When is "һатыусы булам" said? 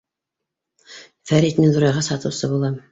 2.17-2.79